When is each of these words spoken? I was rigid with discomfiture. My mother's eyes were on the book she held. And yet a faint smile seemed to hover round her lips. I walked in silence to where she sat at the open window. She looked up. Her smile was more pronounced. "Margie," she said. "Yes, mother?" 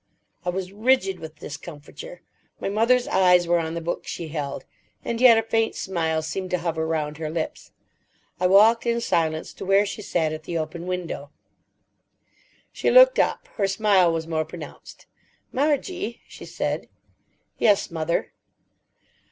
I 0.43 0.49
was 0.49 0.73
rigid 0.73 1.19
with 1.19 1.37
discomfiture. 1.37 2.23
My 2.59 2.69
mother's 2.69 3.07
eyes 3.07 3.47
were 3.47 3.59
on 3.59 3.75
the 3.75 3.81
book 3.85 4.07
she 4.07 4.29
held. 4.29 4.65
And 5.05 5.21
yet 5.21 5.37
a 5.37 5.43
faint 5.43 5.75
smile 5.75 6.23
seemed 6.23 6.49
to 6.49 6.57
hover 6.57 6.87
round 6.87 7.17
her 7.19 7.29
lips. 7.29 7.71
I 8.39 8.47
walked 8.47 8.87
in 8.87 8.99
silence 8.99 9.53
to 9.53 9.63
where 9.63 9.85
she 9.85 10.01
sat 10.01 10.33
at 10.33 10.45
the 10.45 10.57
open 10.57 10.87
window. 10.87 11.29
She 12.71 12.89
looked 12.89 13.19
up. 13.19 13.47
Her 13.57 13.67
smile 13.67 14.11
was 14.11 14.25
more 14.25 14.43
pronounced. 14.43 15.05
"Margie," 15.51 16.21
she 16.27 16.45
said. 16.45 16.89
"Yes, 17.59 17.91
mother?" 17.91 18.31